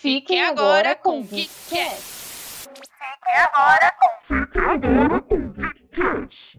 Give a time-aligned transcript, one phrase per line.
[0.00, 2.70] Fiquem agora com o Geekcast.
[2.70, 6.58] Fiquem agora com Fiquem agora com Geekcast.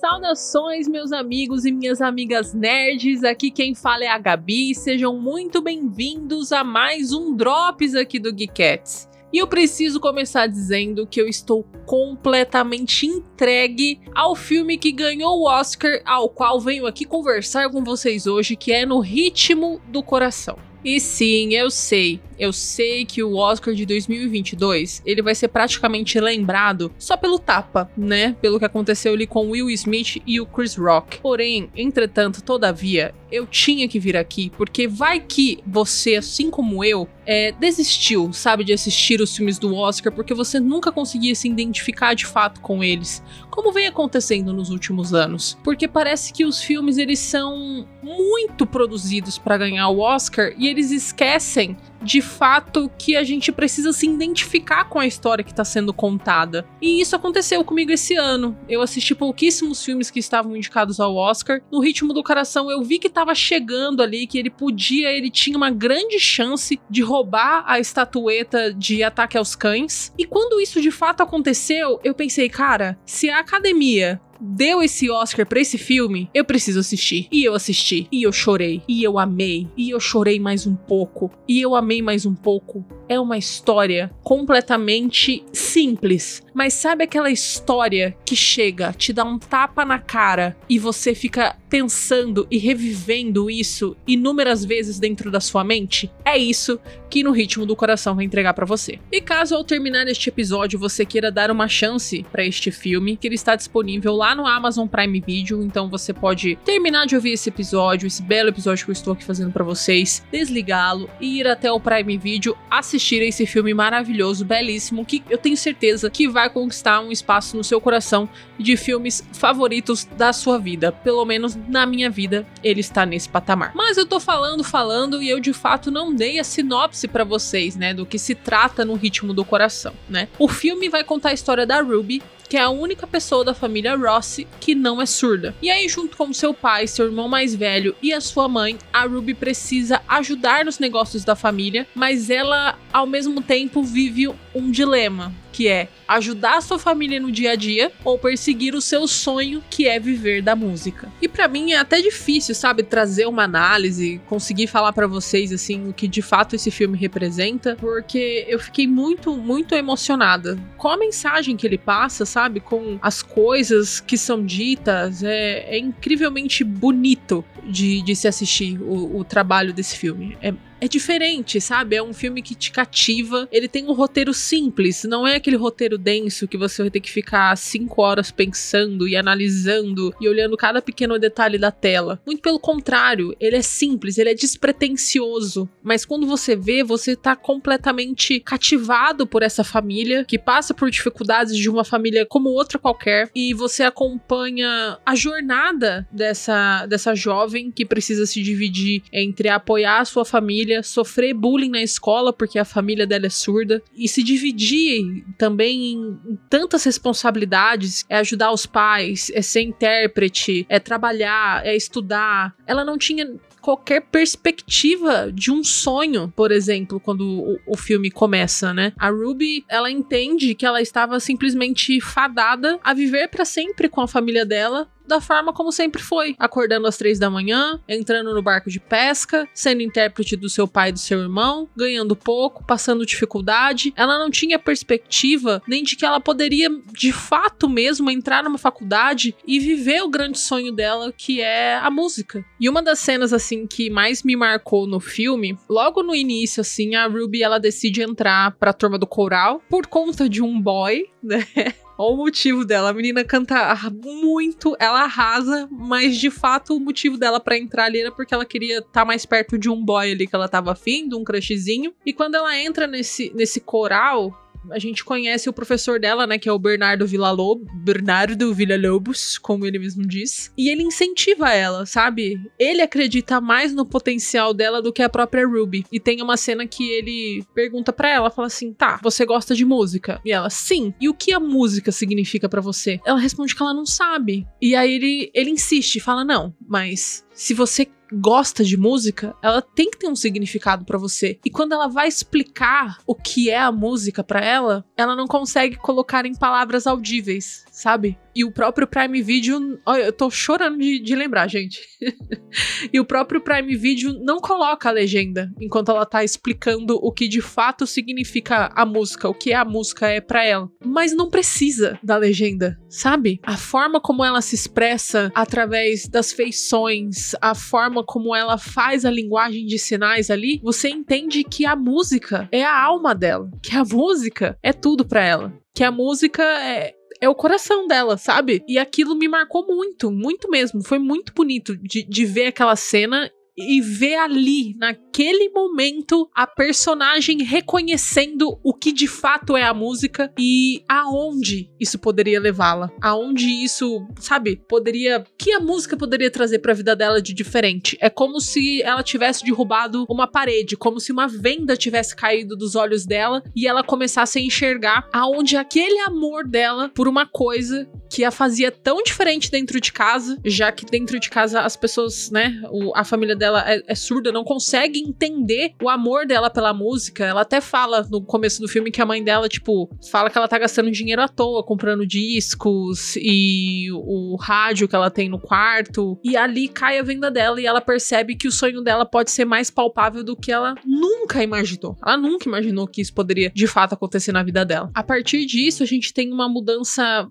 [0.00, 3.22] Saudações, meus amigos e minhas amigas nerds.
[3.22, 4.74] Aqui quem fala é a Gabi.
[4.74, 9.14] Sejam muito bem-vindos a mais um Drops aqui do Geekettes.
[9.32, 15.48] E eu preciso começar dizendo que eu estou completamente entregue ao filme que ganhou o
[15.48, 20.56] Oscar, ao qual venho aqui conversar com vocês hoje, que é No Ritmo do Coração.
[20.86, 26.20] E sim, eu sei, eu sei que o Oscar de 2022 ele vai ser praticamente
[26.20, 28.36] lembrado só pelo tapa, né?
[28.40, 31.18] Pelo que aconteceu ali com Will Smith e o Chris Rock.
[31.18, 37.08] Porém, entretanto, todavia, eu tinha que vir aqui porque vai que você, assim como eu,
[37.26, 42.14] é, desistiu, sabe, de assistir os filmes do Oscar porque você nunca conseguia se identificar
[42.14, 45.58] de fato com eles, como vem acontecendo nos últimos anos.
[45.64, 50.90] Porque parece que os filmes eles são muito produzidos para ganhar o Oscar e eles
[50.90, 55.92] esquecem de fato que a gente precisa se identificar com a história que está sendo
[55.92, 56.64] contada.
[56.80, 58.56] E isso aconteceu comigo esse ano.
[58.68, 61.60] Eu assisti pouquíssimos filmes que estavam indicados ao Oscar.
[61.70, 65.56] No ritmo do coração, eu vi que estava chegando ali, que ele podia, ele tinha
[65.56, 70.12] uma grande chance de roubar a estatueta de Ataque aos Cães.
[70.16, 75.46] E quando isso de fato aconteceu, eu pensei, cara, se a academia deu esse Oscar
[75.46, 77.28] para esse filme, eu preciso assistir.
[77.30, 78.06] E eu assisti.
[78.10, 78.82] E eu chorei.
[78.88, 79.68] E eu amei.
[79.76, 81.30] E eu chorei mais um pouco.
[81.48, 82.84] E eu amei mais um pouco.
[83.08, 86.42] É uma história completamente simples.
[86.52, 91.54] Mas sabe aquela história que chega, te dá um tapa na cara e você fica
[91.68, 96.10] pensando e revivendo isso inúmeras vezes dentro da sua mente?
[96.24, 98.98] É isso que no ritmo do coração vai entregar para você.
[99.10, 103.26] E caso ao terminar este episódio você queira dar uma chance para este filme, que
[103.26, 107.48] ele está disponível lá no Amazon Prime Video, então você pode terminar de ouvir esse
[107.48, 111.70] episódio, esse belo episódio que eu estou aqui fazendo para vocês, desligá-lo e ir até
[111.70, 117.00] o Prime Video assistir esse filme maravilhoso, belíssimo, que eu tenho certeza que vai conquistar
[117.00, 120.92] um espaço no seu coração de filmes favoritos da sua vida.
[120.92, 123.72] Pelo menos na minha vida, ele está nesse patamar.
[123.74, 127.76] Mas eu tô falando, falando e eu de fato não dei a sinopse para vocês,
[127.76, 130.28] né, do que se trata no ritmo do coração, né?
[130.38, 133.96] O filme vai contar a história da Ruby, que é a única pessoa da família
[133.96, 135.54] Rossi que não é surda.
[135.60, 139.04] E aí, junto com seu pai, seu irmão mais velho e a sua mãe, a
[139.04, 145.32] Ruby precisa ajudar nos negócios da família, mas ela, ao mesmo tempo, vive um dilema
[145.56, 149.64] que é ajudar a sua família no dia a dia ou perseguir o seu sonho,
[149.70, 151.10] que é viver da música.
[151.20, 155.88] E para mim é até difícil, sabe, trazer uma análise, conseguir falar para vocês assim
[155.88, 160.98] o que de fato esse filme representa, porque eu fiquei muito, muito emocionada com a
[160.98, 167.42] mensagem que ele passa, sabe, com as coisas que são ditas, é, é incrivelmente bonito
[167.64, 170.36] de, de se assistir o, o trabalho desse filme.
[170.42, 171.96] É, é diferente, sabe?
[171.96, 173.48] É um filme que te cativa.
[173.50, 177.10] Ele tem um roteiro simples, não é aquele roteiro denso que você vai ter que
[177.10, 182.20] ficar cinco horas pensando e analisando e olhando cada pequeno detalhe da tela.
[182.26, 185.68] Muito pelo contrário, ele é simples, ele é despretensioso.
[185.82, 191.56] Mas quando você vê, você tá completamente cativado por essa família que passa por dificuldades
[191.56, 197.84] de uma família como outra qualquer e você acompanha a jornada dessa, dessa jovem que
[197.84, 202.64] precisa se dividir entre apoiar a sua família família, sofrer bullying na escola porque a
[202.64, 209.30] família dela é surda e se dividir também em, tantas responsabilidades, é ajudar os pais,
[209.34, 212.54] é ser intérprete, é trabalhar, é estudar.
[212.66, 218.72] Ela não tinha qualquer perspectiva de um sonho, por exemplo, quando o, o, filme começa,
[218.72, 218.92] né?
[218.96, 224.06] A Ruby, ela entende que ela estava simplesmente fadada a viver para sempre com a
[224.06, 228.70] família dela da forma como sempre foi, acordando às três da manhã, entrando no barco
[228.70, 233.92] de pesca, sendo intérprete do seu pai e do seu irmão, ganhando pouco, passando dificuldade.
[233.96, 239.34] Ela não tinha perspectiva nem de que ela poderia de fato mesmo entrar numa faculdade
[239.46, 242.44] e viver o grande sonho dela, que é a música.
[242.60, 246.94] E uma das cenas assim que mais me marcou no filme, logo no início assim,
[246.94, 251.06] a Ruby ela decide entrar para a turma do coral por conta de um boy,
[251.22, 251.46] né?
[251.98, 252.90] Olha o motivo dela.
[252.90, 258.00] A menina canta muito, ela arrasa, mas de fato o motivo dela para entrar ali
[258.00, 260.72] era porque ela queria estar tá mais perto de um boy ali que ela tava
[260.72, 261.94] afim, de um crushzinho.
[262.04, 266.48] E quando ela entra nesse, nesse coral, a gente conhece o professor dela, né, que
[266.48, 272.40] é o Bernardo Villalobos, Bernardo Villalobos, como ele mesmo diz, e ele incentiva ela, sabe?
[272.58, 275.84] Ele acredita mais no potencial dela do que a própria Ruby.
[275.90, 279.64] E tem uma cena que ele pergunta para ela, fala assim: "Tá, você gosta de
[279.64, 280.94] música?" E ela: "Sim.
[281.00, 284.46] E o que a música significa para você?" Ela responde que ela não sabe.
[284.60, 289.90] E aí ele ele insiste, fala: "Não, mas se você gosta de música, ela tem
[289.90, 291.38] que ter um significado para você.
[291.44, 295.76] E quando ela vai explicar o que é a música para ela, ela não consegue
[295.76, 298.18] colocar em palavras audíveis, sabe?
[298.34, 299.78] E o próprio Prime Video.
[299.84, 301.80] Olha, eu tô chorando de, de lembrar, gente.
[302.90, 307.28] e o próprio Prime Video não coloca a legenda enquanto ela tá explicando o que
[307.28, 310.70] de fato significa a música, o que a música é para ela.
[310.82, 313.40] Mas não precisa da legenda, sabe?
[313.42, 319.10] A forma como ela se expressa através das feições, a forma como ela faz a
[319.10, 323.84] linguagem de sinais ali, você entende que a música é a alma dela, que a
[323.84, 328.62] música é tudo para ela, que a música é, é o coração dela, sabe?
[328.68, 330.82] E aquilo me marcou muito, muito mesmo.
[330.82, 337.42] Foi muito bonito de, de ver aquela cena e ver ali, naquele momento, a personagem
[337.42, 342.90] reconhecendo o que de fato é a música e aonde isso poderia levá-la.
[343.00, 345.24] Aonde isso, sabe, poderia.
[345.38, 347.96] que a música poderia trazer para a vida dela de diferente.
[348.00, 352.74] É como se ela tivesse derrubado uma parede, como se uma venda tivesse caído dos
[352.74, 358.24] olhos dela e ela começasse a enxergar aonde aquele amor dela por uma coisa que
[358.24, 362.60] a fazia tão diferente dentro de casa, já que dentro de casa as pessoas, né,
[362.94, 367.24] a família dela dela é, é, surda, não consegue entender o amor dela pela música.
[367.24, 370.48] Ela até fala no começo do filme que a mãe dela, tipo, fala que ela
[370.48, 376.18] tá gastando dinheiro à toa, comprando discos e o rádio que ela tem no quarto.
[376.24, 379.44] E ali cai a venda dela e ela percebe que o sonho dela pode ser
[379.44, 381.96] mais palpável do que ela nunca imaginou.
[382.04, 384.90] Ela nunca imaginou que isso poderia de fato acontecer na vida dela.
[384.94, 387.28] A partir disso, a gente tem uma mudança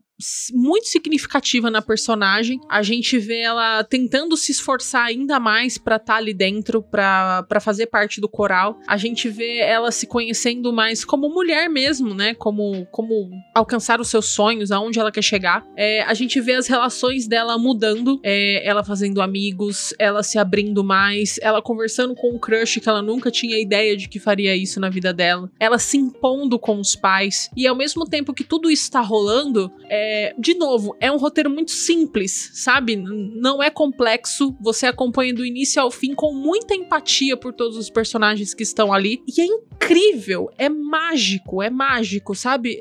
[0.54, 2.60] muito significativa na personagem.
[2.70, 7.60] A gente vê ela tentando se esforçar ainda mais para estar tá ali dentro, para
[7.60, 8.80] fazer parte do coral.
[8.88, 12.34] A gente vê ela se conhecendo mais como mulher mesmo, né?
[12.34, 15.66] Como, como alcançar os seus sonhos, aonde ela quer chegar.
[15.76, 20.84] É, a gente vê as relações dela mudando, é, ela fazendo amigos, ela se abrindo
[20.84, 24.80] mais, ela conversando com um crush que ela nunca tinha ideia de que faria isso
[24.80, 27.50] na vida dela, ela se impondo com os pais.
[27.56, 31.18] E ao mesmo tempo que tudo isso tá rolando, é, é, de novo, é um
[31.18, 32.96] roteiro muito simples, sabe?
[32.96, 34.56] Não é complexo.
[34.62, 38.94] Você acompanha do início ao fim com muita empatia por todos os personagens que estão
[38.94, 39.24] ali.
[39.28, 42.78] E é incrível, é mágico, é mágico, sabe?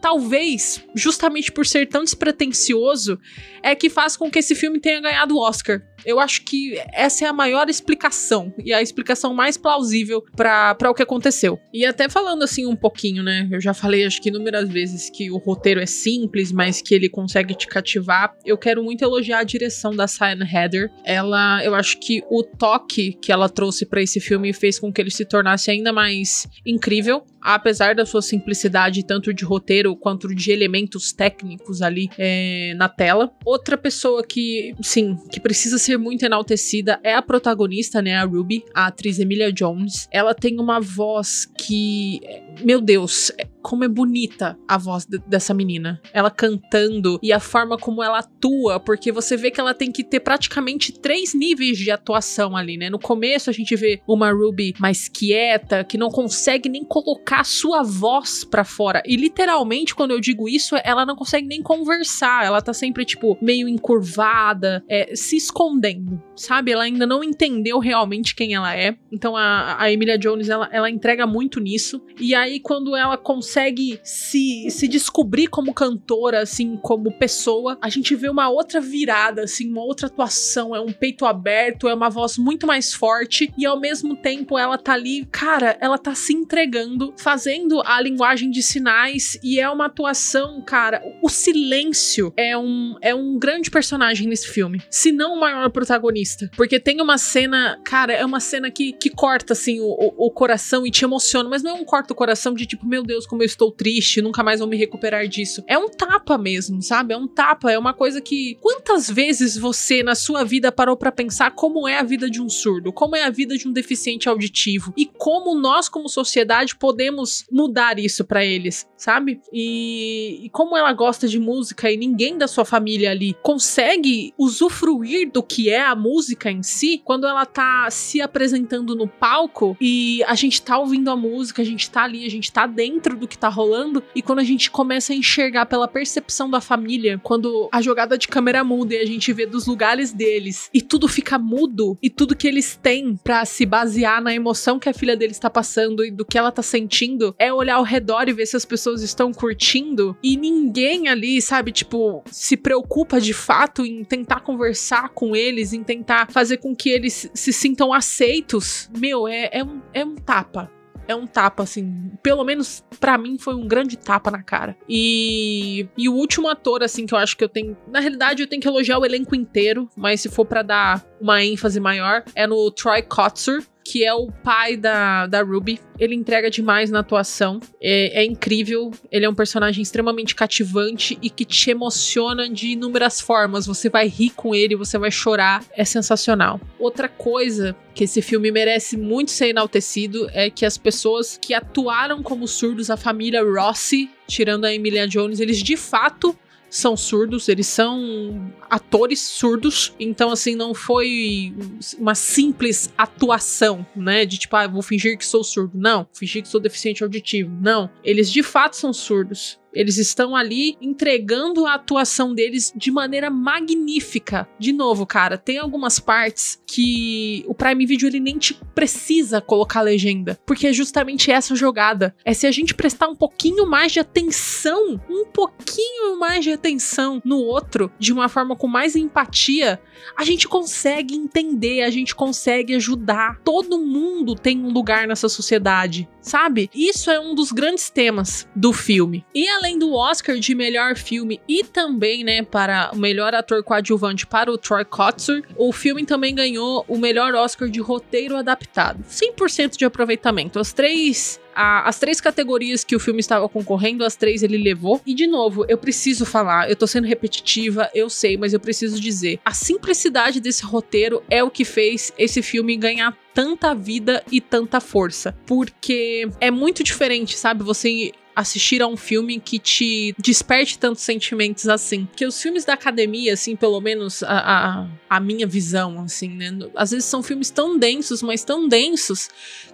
[0.00, 3.18] talvez, justamente por ser tão despretensioso,
[3.62, 5.80] é que faz com que esse filme tenha ganhado o Oscar.
[6.04, 10.94] Eu acho que essa é a maior explicação e a explicação mais plausível para o
[10.94, 11.58] que aconteceu.
[11.72, 13.48] E até falando assim um pouquinho, né?
[13.50, 17.08] Eu já falei acho que inúmeras vezes que o roteiro é simples, mas que ele
[17.08, 18.34] consegue te cativar.
[18.44, 20.90] Eu quero muito elogiar a direção da Cyan Heather.
[21.04, 25.00] Ela, eu acho que o toque que ela trouxe para esse filme fez com que
[25.00, 30.50] ele se tornasse ainda mais incrível apesar da sua simplicidade, tanto de roteiro quanto de
[30.50, 33.30] elementos técnicos ali é, na tela.
[33.44, 38.64] Outra pessoa que, sim, que precisa ser muito enaltecida é a protagonista, né, a Ruby,
[38.74, 40.08] a atriz Emilia Jones.
[40.10, 42.20] Ela tem uma voz que,
[42.62, 43.32] meu Deus,
[43.64, 45.98] como é bonita a voz de, dessa menina.
[46.12, 50.04] Ela cantando e a forma como ela atua, porque você vê que ela tem que
[50.04, 52.90] ter praticamente três níveis de atuação ali, né?
[52.90, 57.44] No começo a gente vê uma Ruby mais quieta, que não consegue nem colocar a
[57.44, 59.02] sua voz para fora.
[59.06, 62.44] E literalmente, quando eu digo isso, ela não consegue nem conversar.
[62.44, 66.72] Ela tá sempre, tipo, meio encurvada, é, se escondendo, sabe?
[66.72, 68.94] Ela ainda não entendeu realmente quem ela é.
[69.10, 72.02] Então a, a Emilia Jones, ela, ela entrega muito nisso.
[72.20, 77.88] E aí, quando ela consegue consegue se, se descobrir como cantora, assim, como pessoa, a
[77.88, 80.74] gente vê uma outra virada, assim, uma outra atuação.
[80.74, 84.76] É um peito aberto, é uma voz muito mais forte e ao mesmo tempo ela
[84.76, 89.86] tá ali, cara, ela tá se entregando, fazendo a linguagem de sinais e é uma
[89.86, 91.00] atuação, cara.
[91.22, 96.50] O silêncio é um, é um grande personagem nesse filme, se não o maior protagonista,
[96.56, 100.84] porque tem uma cena, cara, é uma cena que, que corta, assim, o, o, coração
[100.84, 103.43] e te emociona, mas não é um corta o coração de tipo, meu Deus, como
[103.44, 105.62] eu estou triste, nunca mais vou me recuperar disso.
[105.66, 107.12] É um tapa mesmo, sabe?
[107.12, 111.12] É um tapa, é uma coisa que quantas vezes você na sua vida parou para
[111.12, 114.28] pensar como é a vida de um surdo, como é a vida de um deficiente
[114.28, 119.40] auditivo e como nós como sociedade podemos mudar isso para eles, sabe?
[119.52, 125.30] E, e como ela gosta de música e ninguém da sua família ali consegue usufruir
[125.30, 130.22] do que é a música em si, quando ela tá se apresentando no palco e
[130.24, 133.28] a gente tá ouvindo a música, a gente tá ali, a gente tá dentro do
[133.34, 137.68] que tá rolando e quando a gente começa a enxergar pela percepção da família, quando
[137.72, 141.36] a jogada de câmera muda e a gente vê dos lugares deles e tudo fica
[141.36, 145.38] mudo e tudo que eles têm para se basear na emoção que a filha deles
[145.38, 148.56] tá passando e do que ela tá sentindo é olhar ao redor e ver se
[148.56, 154.40] as pessoas estão curtindo e ninguém ali, sabe, tipo, se preocupa de fato em tentar
[154.40, 158.88] conversar com eles, em tentar fazer com que eles se sintam aceitos.
[158.96, 160.70] Meu, é, é, um, é um tapa
[161.06, 162.10] é um tapa, assim.
[162.22, 164.76] Pelo menos para mim foi um grande tapa na cara.
[164.88, 167.76] E, e o último ator, assim, que eu acho que eu tenho.
[167.88, 171.42] Na realidade, eu tenho que elogiar o elenco inteiro, mas se for para dar uma
[171.42, 175.78] ênfase maior, é no Troy Kotsur, que é o pai da, da Ruby.
[175.98, 177.60] Ele entrega demais na atuação.
[177.80, 178.90] É, é, incrível.
[179.12, 183.66] Ele é um personagem extremamente cativante e que te emociona de inúmeras formas.
[183.66, 185.62] Você vai rir com ele, você vai chorar.
[185.76, 186.58] É sensacional.
[186.78, 192.22] Outra coisa que esse filme merece muito ser enaltecido é que as pessoas que atuaram
[192.22, 196.36] como surdos, a família Rossi, tirando a Emilia Jones, eles de fato
[196.76, 201.54] são surdos, eles são atores surdos, então assim não foi
[201.98, 205.78] uma simples atuação, né, de tipo, ah, vou fingir que sou surdo.
[205.78, 207.56] Não, fingir que sou deficiente auditivo.
[207.60, 209.60] Não, eles de fato são surdos.
[209.74, 214.48] Eles estão ali entregando a atuação deles de maneira magnífica.
[214.58, 219.80] De novo, cara, tem algumas partes que o Prime Video ele nem te precisa colocar
[219.82, 222.14] legenda, porque é justamente essa jogada.
[222.24, 227.20] É se a gente prestar um pouquinho mais de atenção, um pouquinho mais de atenção
[227.24, 229.80] no outro, de uma forma com mais empatia,
[230.16, 233.40] a gente consegue entender, a gente consegue ajudar.
[233.44, 236.70] Todo mundo tem um lugar nessa sociedade, sabe?
[236.74, 239.24] Isso é um dos grandes temas do filme.
[239.34, 244.26] E além do Oscar de melhor filme e também, né, para o melhor ator coadjuvante
[244.26, 249.04] para o Troy Kotsur, o filme também ganhou o melhor Oscar de roteiro adaptado.
[249.04, 250.58] 100% de aproveitamento.
[250.58, 255.00] As três as três categorias que o filme estava concorrendo, as três ele levou.
[255.06, 259.00] E de novo, eu preciso falar, eu tô sendo repetitiva, eu sei, mas eu preciso
[259.00, 264.40] dizer: a simplicidade desse roteiro é o que fez esse filme ganhar tanta vida e
[264.40, 265.36] tanta força.
[265.44, 267.64] Porque é muito diferente, sabe?
[267.64, 272.06] Você assistir a um filme que te desperte tantos sentimentos assim.
[272.06, 276.50] Porque os filmes da academia, assim, pelo menos a, a, a, minha visão, assim, né?
[276.74, 279.28] Às vezes são filmes tão densos, mas tão densos,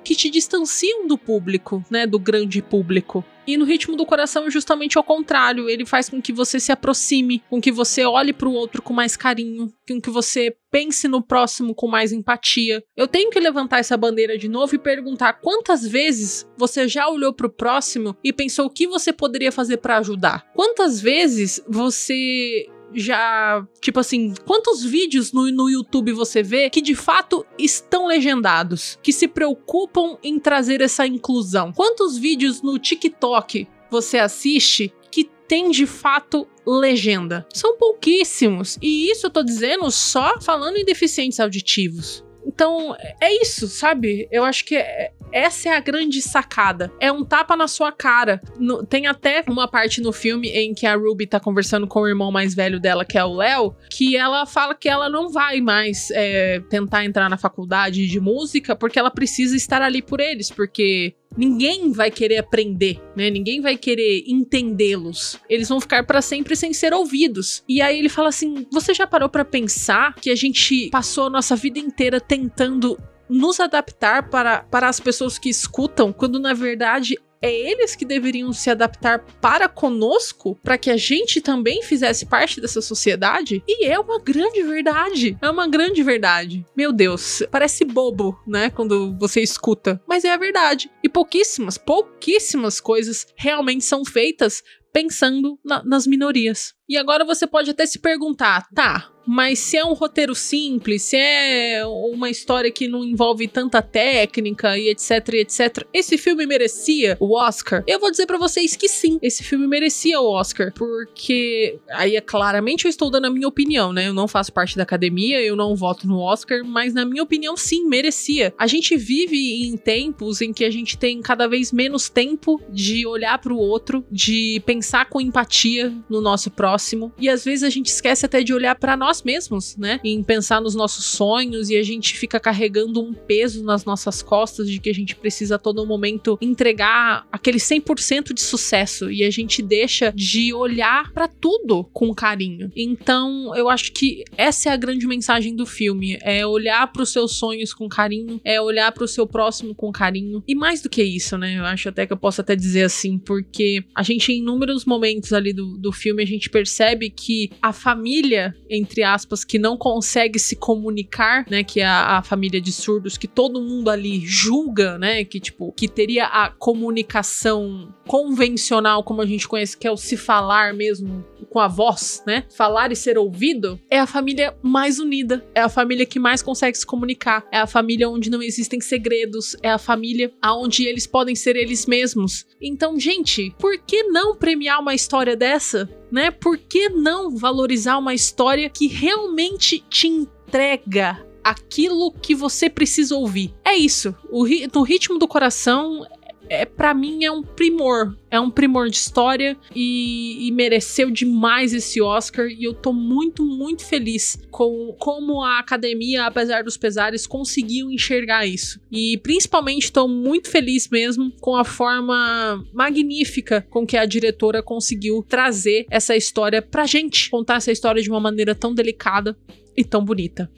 [0.04, 2.06] que te distanciam do público, né?
[2.06, 3.24] Do grande público.
[3.46, 6.72] E no ritmo do coração é justamente ao contrário, ele faz com que você se
[6.72, 11.08] aproxime, com que você olhe para o outro com mais carinho, com que você pense
[11.08, 12.82] no próximo com mais empatia.
[12.96, 17.32] Eu tenho que levantar essa bandeira de novo e perguntar quantas vezes você já olhou
[17.32, 20.46] para o próximo e pensou o que você poderia fazer para ajudar?
[20.54, 26.94] Quantas vezes você já, tipo assim, quantos vídeos no, no YouTube você vê que de
[26.94, 31.72] fato estão legendados, que se preocupam em trazer essa inclusão?
[31.72, 37.46] Quantos vídeos no TikTok você assiste que tem de fato legenda?
[37.52, 38.78] São pouquíssimos.
[38.80, 42.24] E isso eu tô dizendo só falando em deficientes auditivos.
[42.44, 44.28] Então, é isso, sabe?
[44.30, 46.92] Eu acho que é, essa é a grande sacada.
[47.00, 48.40] É um tapa na sua cara.
[48.58, 52.08] No, tem até uma parte no filme em que a Ruby tá conversando com o
[52.08, 55.60] irmão mais velho dela, que é o Léo, que ela fala que ela não vai
[55.60, 60.50] mais é, tentar entrar na faculdade de música porque ela precisa estar ali por eles,
[60.50, 63.30] porque ninguém vai querer aprender, né?
[63.30, 65.38] Ninguém vai querer entendê-los.
[65.48, 67.62] Eles vão ficar para sempre sem ser ouvidos.
[67.68, 71.30] E aí ele fala assim: "Você já parou para pensar que a gente passou a
[71.30, 77.16] nossa vida inteira tentando nos adaptar para, para as pessoas que escutam, quando na verdade
[77.42, 82.60] é eles que deveriam se adaptar para conosco, para que a gente também fizesse parte
[82.60, 83.62] dessa sociedade.
[83.66, 85.36] E é uma grande verdade.
[85.40, 86.64] É uma grande verdade.
[86.76, 88.70] Meu Deus, parece bobo, né?
[88.70, 90.00] Quando você escuta.
[90.06, 90.90] Mas é a verdade.
[91.02, 96.74] E pouquíssimas, pouquíssimas coisas realmente são feitas pensando na, nas minorias.
[96.88, 101.16] E agora você pode até se perguntar, tá, mas se é um roteiro simples, se
[101.16, 107.36] é uma história que não envolve tanta técnica e etc, etc, esse filme merecia o
[107.36, 107.84] Oscar?
[107.86, 112.20] Eu vou dizer para vocês que sim, esse filme merecia o Oscar, porque aí é
[112.20, 114.08] claramente eu estou dando a minha opinião, né?
[114.08, 117.56] Eu não faço parte da academia, eu não voto no Oscar, mas na minha opinião
[117.56, 118.52] sim, merecia.
[118.58, 123.06] A gente vive em tempos em que a gente tem cada vez menos tempo de
[123.06, 127.70] olhar para o outro, de pensar com empatia no nosso próximo, e às vezes a
[127.70, 130.00] gente esquece até de olhar para nós mesmos, né?
[130.04, 134.68] Em pensar nos nossos sonhos e a gente fica carregando um peso nas nossas costas
[134.68, 139.30] de que a gente precisa a todo momento entregar aquele 100% de sucesso e a
[139.30, 142.70] gente deixa de olhar para tudo com carinho.
[142.76, 147.12] Então, eu acho que essa é a grande mensagem do filme, é olhar para os
[147.12, 150.42] seus sonhos com carinho, é olhar para o seu próximo com carinho.
[150.46, 151.58] E mais do que isso, né?
[151.58, 155.32] Eu acho até que eu posso até dizer assim, porque a gente em inúmeros momentos
[155.32, 160.38] ali do, do filme a gente percebe que a família, entre aspas, que não consegue
[160.38, 164.98] se comunicar, né, que é a, a família de surdos que todo mundo ali julga,
[164.98, 169.96] né, que tipo, que teria a comunicação convencional como a gente conhece, que é o
[169.96, 172.44] se falar mesmo com a voz, né?
[172.56, 176.78] Falar e ser ouvido, é a família mais unida, é a família que mais consegue
[176.78, 181.34] se comunicar, é a família onde não existem segredos, é a família onde eles podem
[181.34, 182.46] ser eles mesmos.
[182.62, 185.88] Então, gente, por que não premiar uma história dessa?
[186.10, 186.30] Né?
[186.30, 193.54] Por que não valorizar uma história que realmente te entrega aquilo que você precisa ouvir.
[193.64, 194.14] É isso.
[194.30, 196.06] O no ritmo do coração
[196.50, 201.72] é para mim é um primor, é um primor de história e, e, mereceu demais
[201.72, 202.48] esse Oscar.
[202.48, 208.44] E eu tô muito muito feliz com como a academia, apesar dos pesares, conseguiu enxergar
[208.46, 208.80] isso.
[208.90, 215.24] E principalmente estou muito feliz mesmo com a forma magnífica com que a diretora conseguiu
[215.26, 219.38] trazer essa história pra gente, contar essa história de uma maneira tão delicada
[219.76, 220.50] e tão bonita.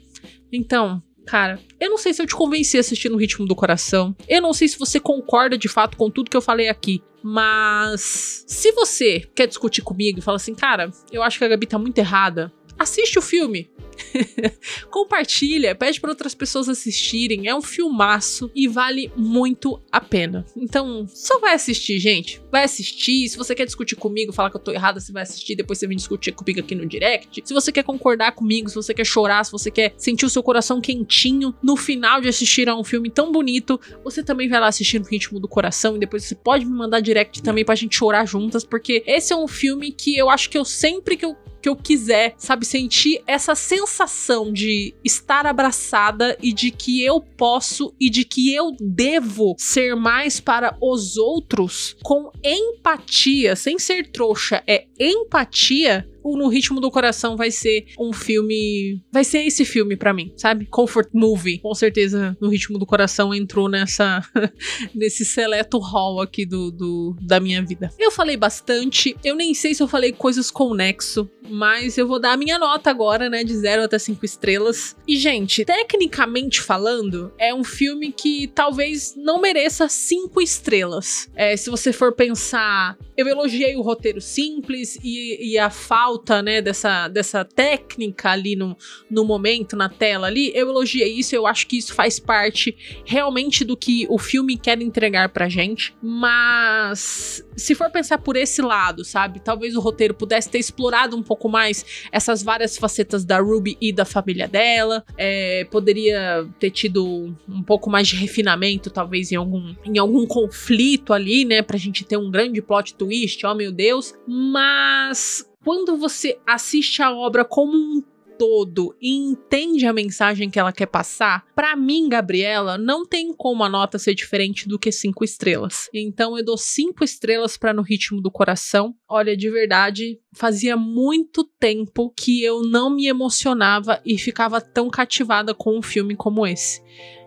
[0.51, 4.15] Então, Cara, eu não sei se eu te convenci a assistir no ritmo do coração.
[4.27, 7.01] Eu não sei se você concorda de fato com tudo que eu falei aqui.
[7.23, 11.65] Mas se você quer discutir comigo e fala assim, cara, eu acho que a Gabi
[11.65, 13.69] tá muito errada, assiste o filme.
[14.89, 17.47] Compartilha, pede para outras pessoas assistirem.
[17.47, 20.45] É um filmaço e vale muito a pena.
[20.55, 22.41] Então, só vai assistir, gente.
[22.51, 23.27] Vai assistir.
[23.29, 25.55] Se você quer discutir comigo, falar que eu tô errada, você vai assistir.
[25.55, 27.41] Depois você vem discutir comigo aqui no direct.
[27.43, 30.43] Se você quer concordar comigo, se você quer chorar, se você quer sentir o seu
[30.43, 34.67] coração quentinho no final de assistir a um filme tão bonito, você também vai lá
[34.67, 35.95] assistir no ritmo do coração.
[35.95, 39.35] E depois você pode me mandar direct também pra gente chorar juntas, porque esse é
[39.35, 42.65] um filme que eu acho que eu sempre que eu que eu quiser, sabe?
[42.65, 48.75] Sentir essa sensação de estar abraçada e de que eu posso e de que eu
[48.81, 56.47] devo ser mais para os outros com empatia, sem ser trouxa, é empatia o No
[56.47, 59.01] Ritmo do Coração vai ser um filme.
[59.11, 60.65] Vai ser esse filme para mim, sabe?
[60.65, 61.59] Comfort movie.
[61.59, 64.21] Com certeza, No Ritmo do Coração entrou nessa.
[64.95, 67.91] nesse seleto hall aqui do, do, da minha vida.
[67.99, 69.15] Eu falei bastante.
[69.23, 72.57] Eu nem sei se eu falei coisas com nexo, mas eu vou dar a minha
[72.57, 73.43] nota agora, né?
[73.43, 74.95] De 0 até 5 estrelas.
[75.07, 81.29] E, gente, tecnicamente falando, é um filme que talvez não mereça 5 estrelas.
[81.35, 82.97] É, se você for pensar.
[83.15, 88.77] Eu elogiei o roteiro simples e, e a falta né, dessa, dessa técnica ali no,
[89.09, 93.63] no momento, na tela ali, eu elogiei isso, eu acho que isso faz parte realmente
[93.63, 99.03] do que o filme quer entregar pra gente, mas se for pensar por esse lado,
[99.03, 103.77] sabe, talvez o roteiro pudesse ter explorado um pouco mais essas várias facetas da Ruby
[103.81, 109.35] e da família dela, é, poderia ter tido um pouco mais de refinamento, talvez em
[109.35, 113.71] algum, em algum conflito ali, né, pra gente ter um grande plot twist, oh meu
[113.71, 118.03] Deus, mas quando você assiste a obra como um
[118.37, 123.63] todo e entende a mensagem que ela quer passar, para mim, Gabriela, não tem como
[123.63, 125.89] a nota ser diferente do que cinco estrelas.
[125.93, 128.95] Então eu dou cinco estrelas para No Ritmo do Coração.
[129.07, 135.53] Olha, de verdade, fazia muito tempo que eu não me emocionava e ficava tão cativada
[135.53, 136.81] com um filme como esse.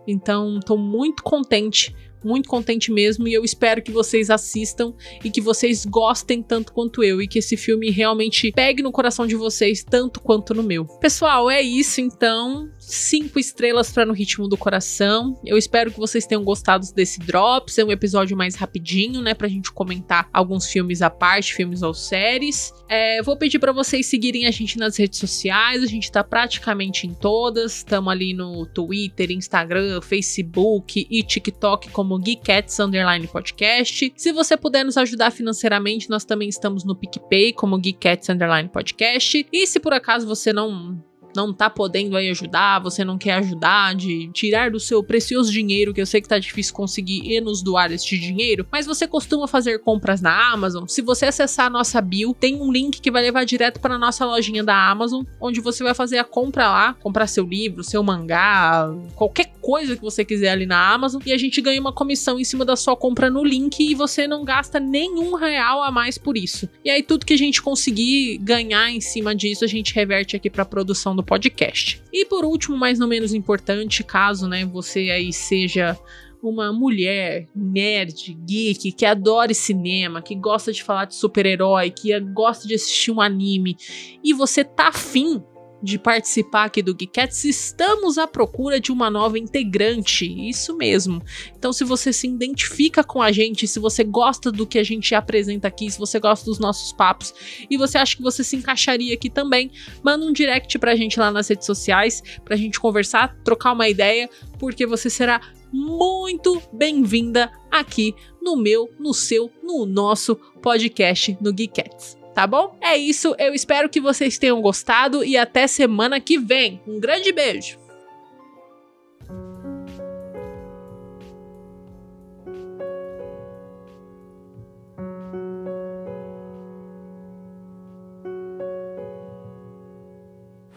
[0.07, 1.95] Então, tô muito contente
[2.27, 4.93] muito contente mesmo e eu espero que vocês assistam
[5.25, 9.27] e que vocês gostem tanto quanto eu e que esse filme realmente pegue no coração
[9.27, 10.85] de vocês tanto quanto no meu.
[10.85, 12.69] Pessoal, é isso então.
[12.88, 15.37] Cinco estrelas para no ritmo do coração.
[15.44, 17.77] Eu espero que vocês tenham gostado desse Drops.
[17.79, 21.92] É um episódio mais rapidinho, né, pra gente comentar alguns filmes à parte, filmes ou
[21.92, 22.72] séries.
[22.88, 25.83] É, vou pedir para vocês seguirem a gente nas redes sociais.
[25.83, 27.79] A gente tá praticamente em todas.
[27.79, 34.12] Estamos ali no Twitter, Instagram, Facebook e TikTok como Geekettes Underline Podcast.
[34.16, 39.44] Se você puder nos ajudar financeiramente, nós também estamos no PicPay como Geekettes Underline Podcast.
[39.53, 41.05] E se por acaso você não
[41.37, 45.94] não tá podendo aí ajudar, você não quer ajudar de tirar do seu precioso dinheiro,
[45.94, 49.46] que eu sei que tá difícil conseguir e nos doar este dinheiro, mas você costuma
[49.46, 50.87] fazer compras na Amazon.
[50.88, 54.25] Se você acessar a nossa bio, tem um link que vai levar direto para nossa
[54.25, 58.90] lojinha da Amazon, onde você vai fazer a compra lá, comprar seu livro, seu mangá,
[59.14, 62.44] qualquer coisa que você quiser ali na Amazon, e a gente ganha uma comissão em
[62.44, 66.37] cima da sua compra no link e você não gasta nenhum real a mais por
[66.37, 66.68] isso.
[66.85, 70.49] E aí tudo que a gente conseguir ganhar em cima disso, a gente reverte aqui
[70.49, 72.03] para produção do podcast.
[72.12, 75.99] E por último, mas não menos importante, caso né, você aí seja
[76.43, 82.69] uma mulher nerd, geek, que adora cinema, que gosta de falar de super-herói, que gosta
[82.69, 83.77] de assistir um anime,
[84.23, 85.43] e você tá afim
[85.83, 91.23] de participar aqui do Geekettes, estamos à procura de uma nova integrante, isso mesmo.
[91.57, 95.15] Então, se você se identifica com a gente, se você gosta do que a gente
[95.15, 97.35] apresenta aqui, se você gosta dos nossos papos
[97.71, 99.71] e você acha que você se encaixaria aqui também,
[100.03, 104.29] manda um direct pra gente lá nas redes sociais, pra gente conversar, trocar uma ideia,
[104.59, 105.41] porque você será
[105.73, 112.77] muito bem-vinda aqui no meu, no seu, no nosso podcast no Geekettes tá bom?
[112.83, 116.83] É isso, eu espero que vocês tenham gostado e até semana que vem.
[116.87, 117.79] Um grande beijo!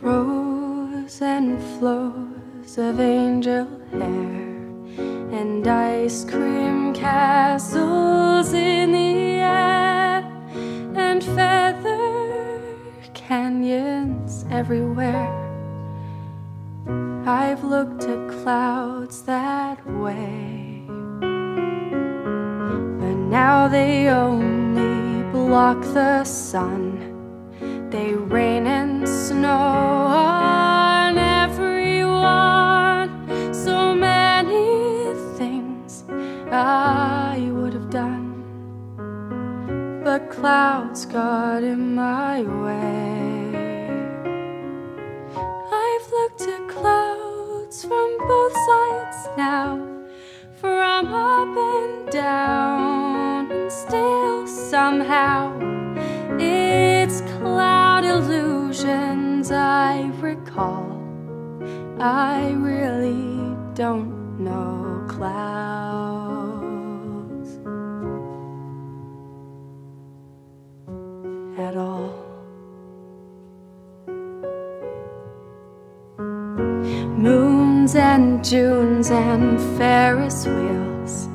[0.02, 4.40] Rose and flows of angel hair
[5.38, 9.09] and ice cream castles in the
[14.60, 15.32] everywhere.
[17.26, 20.84] I've looked at clouds that way,
[23.00, 26.84] but now they only block the sun.
[27.90, 33.10] They rain and snow on everyone.
[33.54, 36.04] So many things
[36.52, 38.28] I would have done
[40.04, 43.29] but clouds got in my way.
[47.84, 49.78] From both sides now,
[50.60, 55.58] from up and down, and still somehow
[56.38, 61.02] it's cloud illusions I recall.
[62.00, 66.19] I really don't know clouds.
[78.40, 81.28] Moons and Junes and Ferris wheels,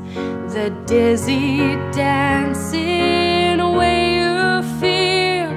[0.54, 5.52] the dizzy dancing way you feel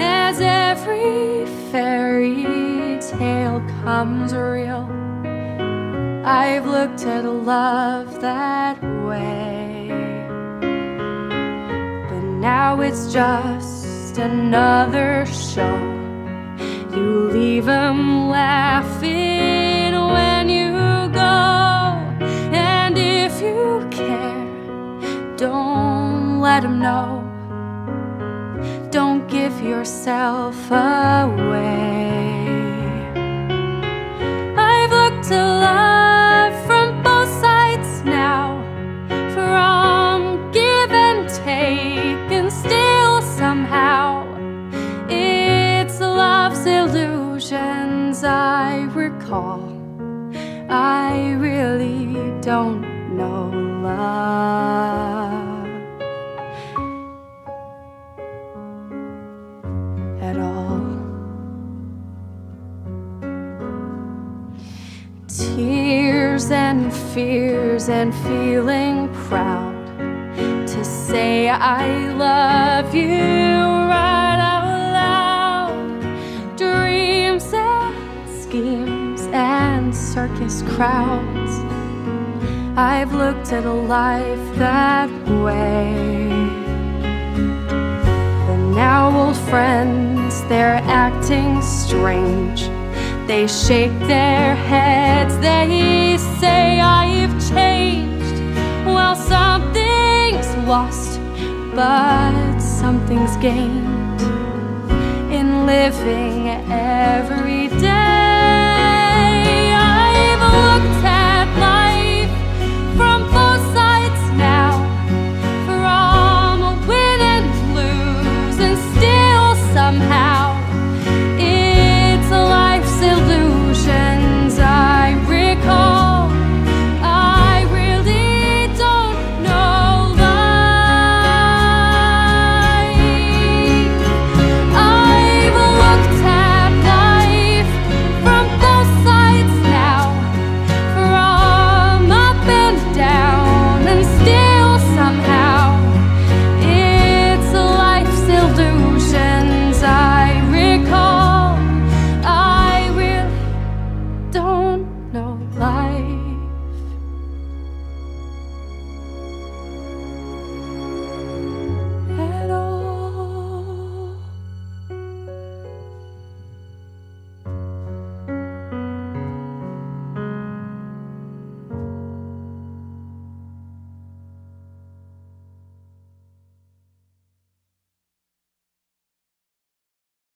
[0.00, 4.88] as every fairy tale comes real.
[6.24, 9.88] I've looked at love that way,
[12.08, 15.78] but now it's just another show.
[16.92, 19.71] You leave 'em laughing
[22.52, 24.46] and if you care,
[25.36, 27.24] don't let let 'em know.
[28.90, 31.72] Don't give yourself away.
[34.56, 36.11] I've looked at love
[68.02, 69.86] and feeling proud
[70.66, 74.66] to say I love you right out
[74.98, 76.56] loud.
[76.56, 81.52] Dreams and schemes and circus crowds.
[82.76, 85.08] I've looked at a life that
[85.44, 85.94] way.
[88.46, 92.62] But now old friends, they're acting strange.
[93.26, 98.38] They shake their heads, they say, I've changed.
[98.84, 101.20] Well, something's lost,
[101.74, 104.20] but something's gained
[105.32, 109.72] in living every day.
[109.72, 111.04] I've looked